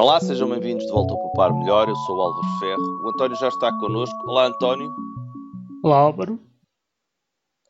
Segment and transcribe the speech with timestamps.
[0.00, 1.86] Olá, sejam bem-vindos de volta ao Poupar Melhor.
[1.86, 3.04] Eu sou o Álvaro Ferro.
[3.04, 4.16] O António já está connosco.
[4.26, 4.90] Olá, António.
[5.84, 6.40] Olá, Álvaro.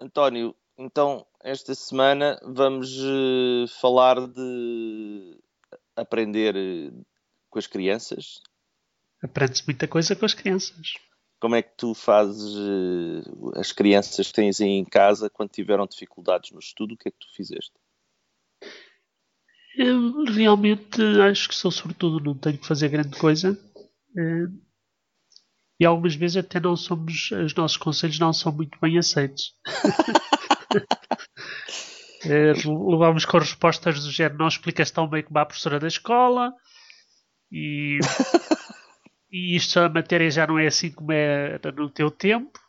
[0.01, 5.41] António, então, esta semana vamos uh, falar de
[5.97, 7.05] aprender uh,
[7.51, 8.41] com as crianças.
[9.21, 10.95] Aprende-se muita coisa com as crianças.
[11.41, 15.85] Como é que tu fazes uh, as crianças que tens aí em casa quando tiveram
[15.85, 16.95] dificuldades no estudo?
[16.95, 17.73] O que é que tu fizeste?
[19.83, 23.59] Eu realmente acho que sou sobretudo, não tenho que fazer grande coisa.
[25.81, 29.55] E algumas vezes até não somos, os nossos conselhos não são muito bem aceitos.
[32.27, 36.55] é, levamos com respostas do género, não explicas tão bem como a professora da escola
[37.51, 37.99] e,
[39.33, 42.61] e isto a matéria já não é assim como era no teu tempo.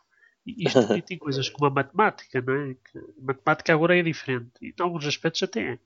[0.46, 2.74] E isto tem coisas como a matemática, não é?
[2.74, 4.52] Que a matemática agora é diferente.
[4.62, 5.78] E em alguns aspectos até é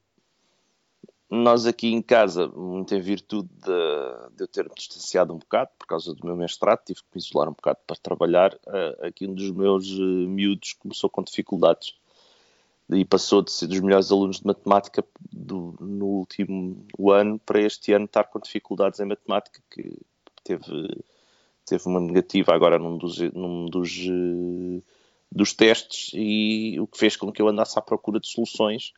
[1.28, 5.70] nós aqui em casa, muito em virtude de, de, eu ter me distanciado um bocado
[5.78, 8.54] por causa do meu mestrado, tive que me isolar um bocado para trabalhar.
[8.66, 11.94] Uh, aqui um dos meus uh, miúdos começou com dificuldades
[12.90, 17.92] e passou de ser dos melhores alunos de matemática do, no último ano para este
[17.92, 19.98] ano estar com dificuldades em matemática, que
[20.44, 21.02] teve,
[21.64, 24.80] teve uma negativa agora num dos, num dos, uh,
[25.32, 28.92] dos testes e o que fez com que eu andasse à procura de soluções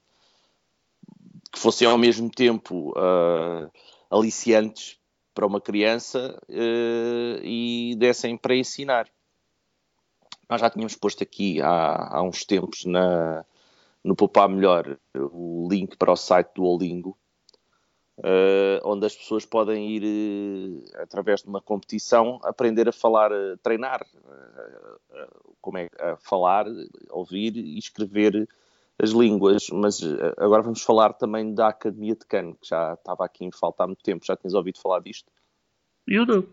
[1.53, 3.71] que fossem ao mesmo tempo uh,
[4.11, 4.99] aliciantes
[5.35, 9.09] para uma criança uh, e dessem para ensinar.
[10.49, 13.45] Nós já tínhamos posto aqui há, há uns tempos na,
[14.03, 17.17] no Poupar Melhor o link para o site do Olingo,
[18.19, 23.31] uh, onde as pessoas podem ir, através de uma competição, aprender a falar,
[23.63, 24.07] treinar,
[25.61, 26.67] como é a falar,
[27.11, 28.49] ouvir e escrever
[29.01, 33.25] as línguas, mas eh, agora vamos falar também da Academia de Cannes, que já estava
[33.25, 34.25] aqui em falta há muito tempo.
[34.25, 35.31] Já tinhas ouvido falar disto?
[36.07, 36.47] Eu não.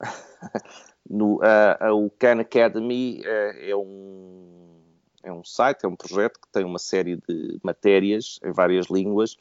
[1.08, 4.80] no, uh, uh, o Khan Academy uh, é, um,
[5.22, 9.36] é um site, é um projeto que tem uma série de matérias em várias línguas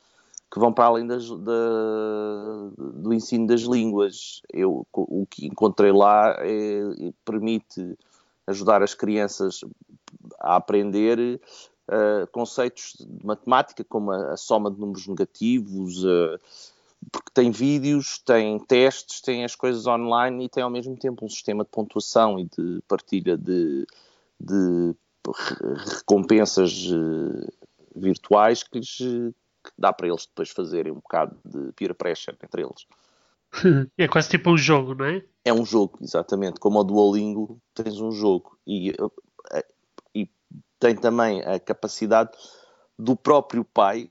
[0.52, 4.44] que vão para além das, da, do ensino das línguas.
[4.54, 7.98] Eu, o que encontrei lá é, permite
[8.46, 9.62] ajudar as crianças
[10.40, 11.42] a aprender
[11.90, 16.40] uh, conceitos de matemática, como a, a, soma de números negativos, uh,
[17.12, 21.30] porque tem vídeos, tem testes, tem as coisas online e tem ao mesmo tempo um
[21.30, 23.86] sistema de pontuação e de partilha de,
[24.40, 24.96] de
[25.96, 27.52] recompensas uh,
[27.96, 32.64] virtuais que, lhes, que dá para eles depois fazerem um bocado de peer pressure entre
[32.64, 32.86] eles.
[33.98, 35.24] É quase tipo um jogo, não é?
[35.46, 36.60] É um jogo, exatamente.
[36.60, 38.58] Como o Duolingo, tens um jogo.
[38.66, 38.94] E
[40.84, 42.32] tem também a capacidade
[43.00, 44.10] do próprio pai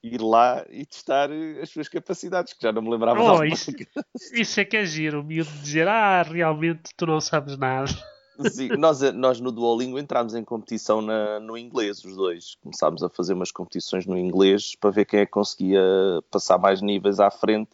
[0.00, 1.28] ir lá e testar
[1.60, 3.72] as suas capacidades, que já não me lembrava oh, isso,
[4.32, 7.90] isso é que é giro, o miúdo dizer, ah, realmente tu não sabes nada.
[8.52, 12.56] Sim, nós, nós no Duolingo entramos em competição na, no inglês, os dois.
[12.62, 15.82] Começámos a fazer umas competições no inglês para ver quem é que conseguia
[16.30, 17.70] passar mais níveis à frente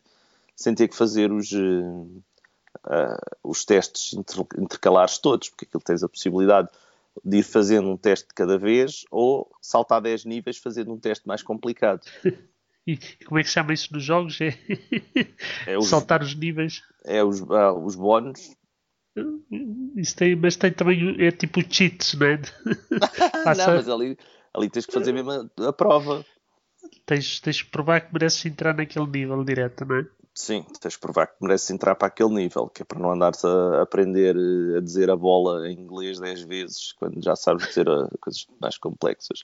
[0.56, 2.22] sem ter que fazer os, uh,
[3.42, 4.14] os testes
[4.56, 6.68] intercalares todos, porque aquilo tens a possibilidade
[7.24, 11.26] de ir fazendo um teste de cada vez ou saltar 10 níveis fazendo um teste
[11.26, 12.02] mais complicado.
[12.84, 14.40] E como é que se chama isso nos jogos?
[14.40, 14.58] É,
[15.70, 16.82] é os, saltar os níveis?
[17.04, 18.56] É os, ah, os bónus.
[19.96, 22.38] Isso tem, mas tem também, é tipo cheats, não é?
[23.44, 23.66] Passa...
[23.66, 24.18] não, mas ali,
[24.52, 26.24] ali tens que fazer mesmo a, a prova.
[27.06, 30.06] Tens, tens que provar que mereces entrar naquele nível direto, não é?
[30.34, 33.44] Sim, tens de provar que mereces entrar para aquele nível, que é para não andares
[33.44, 34.34] a aprender
[34.76, 37.86] a dizer a bola em inglês 10 vezes, quando já sabes dizer
[38.18, 39.42] coisas mais complexas.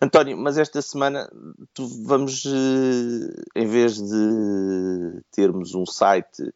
[0.00, 1.30] António, mas esta semana
[1.74, 6.52] tu vamos, eh, em vez de termos um site,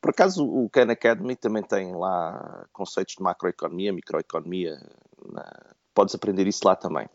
[0.00, 4.80] por acaso o Khan Academy também tem lá conceitos de macroeconomia, microeconomia,
[5.94, 7.06] podes aprender isso lá também.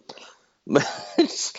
[0.65, 1.53] Mas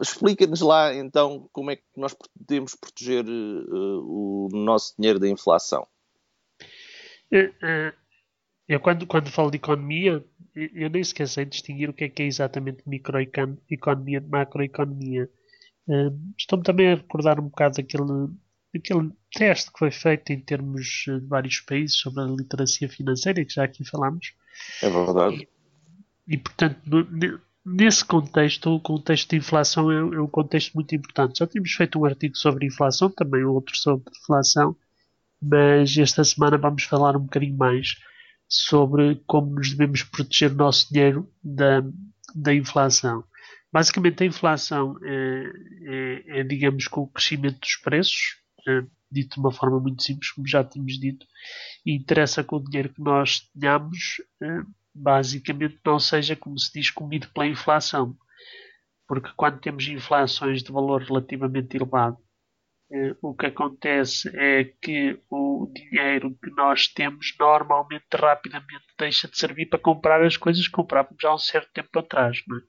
[0.00, 5.86] explica-nos lá então como é que nós podemos proteger uh, o nosso dinheiro da inflação.
[7.30, 7.94] Eu, eh,
[8.66, 12.22] eu quando, quando falo de economia, eu nem sequer sei distinguir o que é que
[12.22, 15.30] é exatamente microeconomia de macroeconomia.
[15.86, 18.28] Uh, Estou-me também a recordar um bocado daquele,
[18.74, 23.54] daquele teste que foi feito em termos de vários países sobre a literacia financeira, que
[23.54, 24.34] já aqui falámos.
[24.82, 25.48] É verdade.
[26.26, 26.80] E, e portanto,
[27.68, 31.38] nesse contexto, o contexto de inflação é, é, um contexto muito importante.
[31.38, 34.76] Já tínhamos feito um artigo sobre inflação, também outro sobre deflação,
[35.40, 37.96] mas esta semana vamos falar um bocadinho mais
[38.48, 41.82] sobre como nos devemos proteger o nosso dinheiro da,
[42.34, 43.22] da inflação.
[43.70, 45.52] Basicamente, a inflação é,
[45.84, 50.30] é, é digamos, com o crescimento dos preços, é, dito de uma forma muito simples,
[50.30, 51.26] como já tínhamos dito,
[51.84, 54.62] e interessa que o dinheiro que nós tenhamos, é,
[54.94, 58.16] basicamente, não seja, como se diz, comido pela inflação.
[59.06, 62.18] Porque quando temos inflações de valor relativamente elevado,
[62.90, 69.38] é, o que acontece é que o dinheiro que nós temos normalmente rapidamente deixa de
[69.38, 72.42] servir para comprar as coisas que comprávamos há um certo tempo atrás.
[72.46, 72.60] Não é?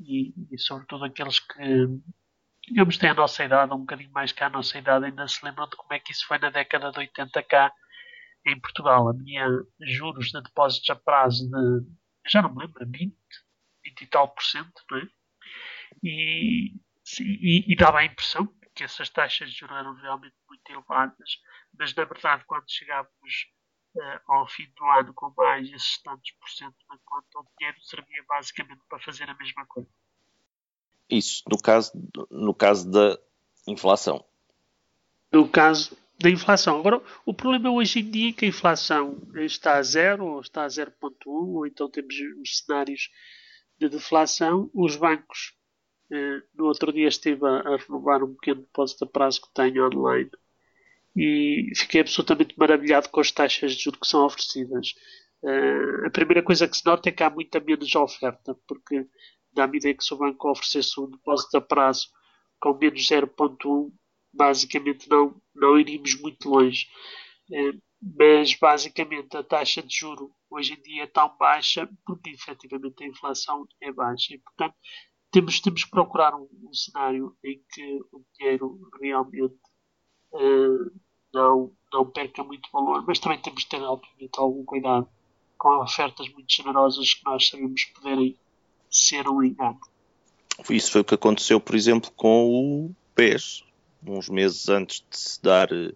[0.00, 1.86] e, e sobretudo aqueles que,
[2.66, 5.68] digamos, têm a nossa idade, um bocadinho mais que a nossa idade, ainda se lembram
[5.68, 7.72] de como é que isso foi na década de 80 cá
[8.46, 9.08] em Portugal.
[9.08, 9.46] Havia
[9.80, 11.86] juros de depósitos a prazo de,
[12.30, 13.16] já não me lembro, 20,
[13.84, 15.08] 20 e tal por cento, não é?
[16.02, 16.74] E,
[17.20, 21.40] e, e dava a impressão que essas taxas de juros eram realmente muito elevadas,
[21.78, 23.50] mas na verdade, quando chegávamos
[23.96, 27.78] uh, ao fim do ano com mais esses tantos por cento na conta, o dinheiro
[27.82, 29.88] servia basicamente para fazer a mesma coisa.
[31.08, 31.92] Isso, no caso,
[32.30, 33.18] no caso da
[33.66, 34.24] inflação.
[35.32, 36.78] No caso da inflação.
[36.78, 40.64] Agora, o problema hoje em dia é que a inflação está a zero, ou está
[40.64, 43.10] a 0.1, ou então temos os cenários
[43.78, 44.70] de deflação.
[44.74, 45.54] Os bancos,
[46.10, 49.86] eh, no outro dia estive a, a renovar um pequeno depósito a prazo que tenho
[49.86, 50.30] online
[51.16, 54.94] e fiquei absolutamente maravilhado com as taxas de juros que são oferecidas.
[55.42, 59.06] Uh, a primeira coisa que se nota é que há muita menos oferta, porque
[59.52, 62.08] dá-me ideia que se o banco oferecesse um depósito a prazo
[62.60, 63.90] com menos 0.1,
[64.36, 66.86] basicamente não, não iríamos muito longe.
[67.50, 67.80] Uh,
[68.18, 73.06] mas basicamente a taxa de juro hoje em dia é tão baixa porque efetivamente a
[73.06, 74.74] inflação é baixa e portanto
[75.30, 79.58] temos, temos que procurar um, um cenário em que o dinheiro realmente
[80.32, 80.92] uh,
[81.32, 85.08] não, não perca muito valor, mas também temos de ter obviamente algum cuidado
[85.58, 88.36] com ofertas muito generosas que nós sabemos poderem
[88.90, 89.80] ser um engano.
[90.70, 93.65] Isso foi o que aconteceu, por exemplo, com o BES.
[94.06, 95.94] Uns meses antes de se dar uh,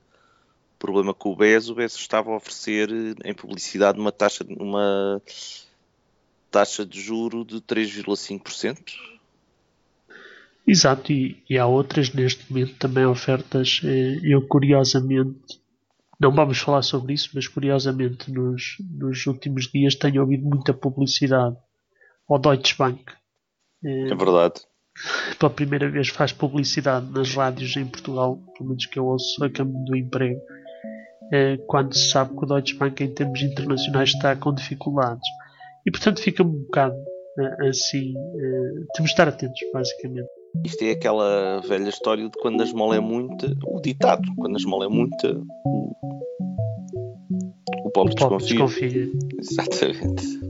[0.78, 5.22] problema com o BES, o BES estava a oferecer uh, em publicidade uma taxa, uma
[6.50, 9.10] taxa de juro de 3,5%.
[10.66, 13.80] Exato, e, e, há outras neste momento também ofertas.
[13.82, 15.60] Eh, eu curiosamente,
[16.18, 21.56] não vamos falar sobre isso, mas curiosamente nos, nos últimos dias tenho ouvido muita publicidade
[22.28, 23.02] ao Deutsche Bank.
[23.82, 24.60] É verdade.
[25.38, 29.50] Pela primeira vez faz publicidade nas rádios em Portugal, pelo menos que eu ouço a
[29.50, 30.40] caminho do emprego,
[31.32, 35.26] eh, quando se sabe que o Deutsche Bank em termos internacionais está com dificuldades.
[35.86, 36.96] E portanto fica um bocado
[37.38, 38.12] eh, assim.
[38.94, 40.28] Temos de estar atentos, basicamente.
[40.64, 44.58] Isto é aquela velha história de quando a esmola é muita, o ditado, quando a
[44.58, 45.92] esmola é muita, o,
[47.84, 48.58] o pobre, o pobre desconfia.
[48.58, 49.08] desconfia.
[49.38, 50.40] Exatamente.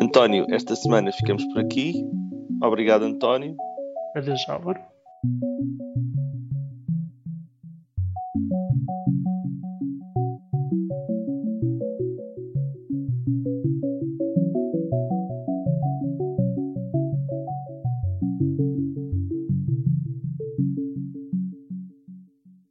[0.00, 1.92] António, esta semana ficamos por aqui.
[2.62, 3.56] Obrigado, António.
[4.14, 4.80] Adeus, Álvaro.